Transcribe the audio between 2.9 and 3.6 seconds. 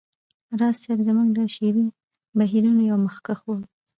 مخکښ و